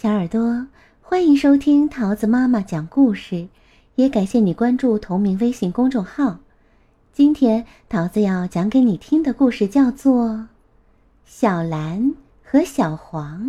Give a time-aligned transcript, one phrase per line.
[0.00, 0.66] 小耳朵，
[1.02, 3.48] 欢迎收听桃子妈妈讲故事，
[3.96, 6.38] 也感谢你关注同名微信公众号。
[7.12, 10.28] 今天桃子要讲给你听的故事叫做
[11.26, 13.48] 《小蓝和小黄》，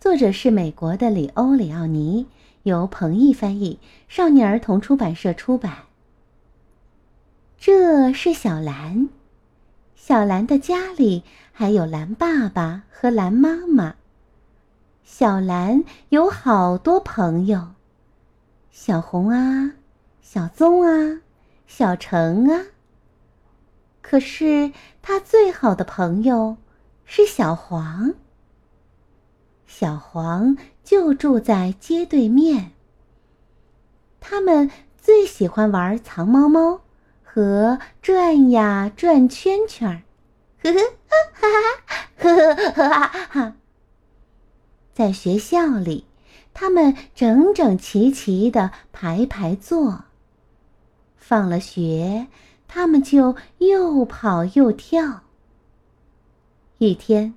[0.00, 2.26] 作者是美国的里欧·里奥尼，
[2.62, 5.76] 由彭毅翻译，少年儿童出版社出版。
[7.58, 9.10] 这是小蓝，
[9.94, 11.22] 小蓝的家里
[11.52, 13.96] 还有蓝爸爸和蓝妈妈。
[15.04, 17.68] 小蓝有好多朋友，
[18.70, 19.72] 小红啊，
[20.22, 21.20] 小棕啊，
[21.66, 22.64] 小橙啊。
[24.00, 26.56] 可是他最好的朋友
[27.04, 28.14] 是小黄。
[29.66, 32.72] 小黄就住在街对面。
[34.20, 36.80] 他们最喜欢玩藏猫猫
[37.22, 40.02] 和转呀转圈圈，
[40.62, 40.80] 呵呵
[41.12, 41.48] 哈
[41.86, 43.56] 哈，呵呵哈哈哈。
[44.94, 46.04] 在学校里，
[46.54, 50.04] 他们整整齐齐的排排坐。
[51.16, 52.28] 放了学，
[52.68, 55.22] 他们就又跑又跳。
[56.78, 57.34] 一天，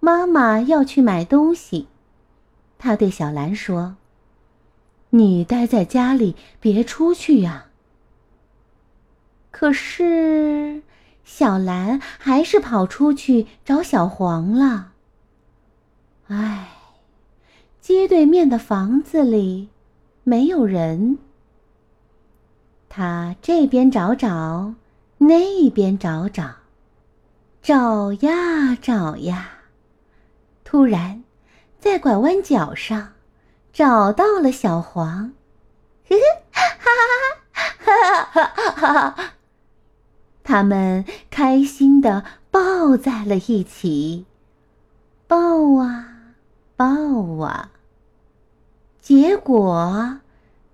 [0.00, 1.88] 妈妈要去买东西，
[2.78, 3.96] 她对小兰说
[5.10, 7.66] ：“你待在家里，别出去呀。”
[9.50, 10.82] 可是，
[11.24, 14.92] 小兰还是跑出去找小黄了。
[16.28, 16.69] 唉，
[18.10, 19.68] 对面的房子里
[20.24, 21.18] 没有人。
[22.88, 24.74] 他这边找找，
[25.18, 26.56] 那边找找，
[27.62, 29.50] 找呀找呀，
[30.64, 31.22] 突然
[31.78, 33.12] 在拐弯角上
[33.72, 35.32] 找到了小黄，
[36.08, 36.16] 呵
[36.50, 36.90] 呵，哈
[37.86, 39.34] 哈哈哈哈哈！
[40.42, 44.26] 他们开心的抱在了一起，
[45.28, 46.08] 抱啊！
[46.76, 46.88] 抱
[47.44, 47.70] 啊！
[49.00, 50.20] 结果，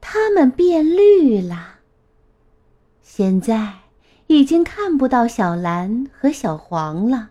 [0.00, 1.80] 它们变绿了。
[3.02, 3.74] 现在
[4.28, 7.30] 已经看不到小蓝和小黄了，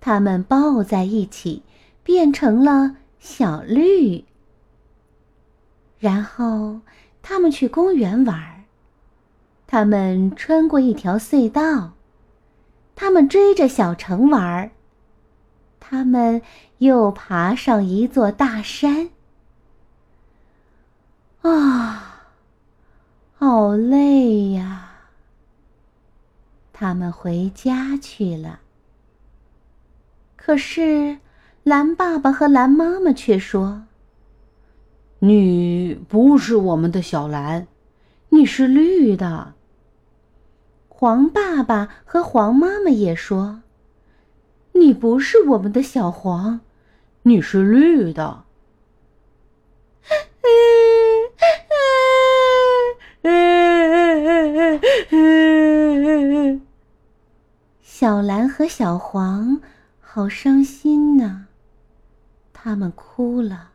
[0.00, 1.62] 它们抱在一起，
[2.02, 4.24] 变成了小绿。
[5.98, 6.80] 然后，
[7.22, 8.64] 他们去公园玩。
[9.66, 11.94] 他们穿过一条隧道，
[12.94, 14.70] 他们追着小城玩。
[15.80, 16.40] 他们
[16.78, 19.10] 又爬上一座大山。
[21.42, 22.32] 啊，
[23.36, 24.84] 好累呀！
[26.72, 28.60] 他们回家去了。
[30.36, 31.18] 可是，
[31.62, 33.84] 蓝爸爸和蓝妈妈却说
[35.20, 37.66] ：“你不是我们的小蓝，
[38.30, 39.54] 你是绿的。”
[40.88, 43.62] 黄爸爸和黄妈妈也说。
[44.72, 46.60] 你不是我们的小黄，
[47.22, 48.44] 你是绿的。
[57.90, 59.60] 小蓝和小黄
[59.98, 61.46] 好伤心呐，
[62.52, 63.70] 他们哭了，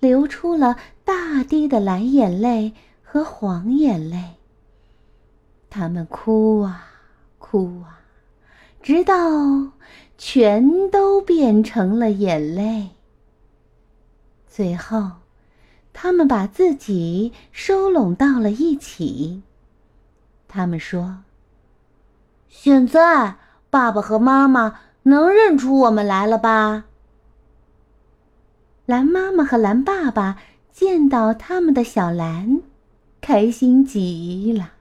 [0.00, 2.72] 流出了大滴的蓝眼泪
[3.04, 4.36] 和黄眼泪。
[5.68, 6.88] 他们哭啊，
[7.38, 8.00] 哭啊。
[8.82, 9.72] 直到
[10.16, 12.88] 全都变成了眼泪。
[14.48, 15.10] 最后，
[15.92, 19.42] 他们把自己收拢到了一起。
[20.48, 21.18] 他们说
[22.48, 23.36] ：“现在，
[23.70, 26.84] 爸爸和妈妈能认出我们来了吧？”
[28.86, 30.36] 蓝妈妈和蓝爸爸
[30.72, 32.60] 见到他们的小蓝，
[33.20, 34.72] 开心极了，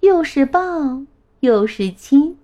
[0.00, 1.02] 又是抱
[1.40, 2.38] 又是亲。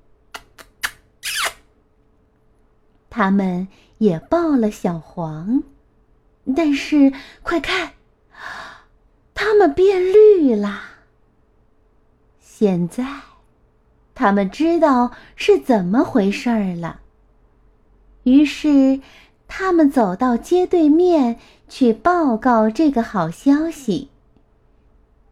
[3.10, 3.68] 他们
[3.98, 5.62] 也抱了小黄，
[6.54, 7.12] 但是
[7.42, 7.92] 快看，
[9.34, 10.80] 他们变绿了。
[12.40, 13.04] 现在，
[14.16, 17.00] 他们知道是怎么回事儿了。
[18.22, 19.00] 于是，
[19.46, 24.08] 他们走到街对面去报告这个好消息。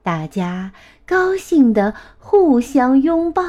[0.03, 0.73] 大家
[1.07, 3.43] 高兴的互相拥抱，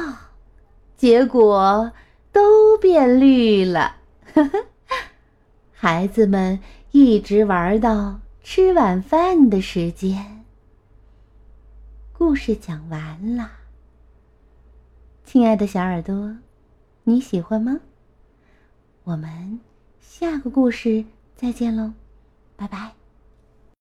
[0.96, 1.92] 结果
[2.32, 3.96] 都变绿了。
[4.32, 4.64] 呵呵，
[5.70, 6.58] 孩子们
[6.92, 10.44] 一直玩到吃晚饭的时间。
[12.14, 13.50] 故事讲完了，
[15.26, 16.36] 亲爱的小耳朵，
[17.02, 17.80] 你喜欢吗？
[19.02, 19.58] 我们
[20.00, 21.92] 下个故事再见喽，
[22.56, 22.95] 拜拜。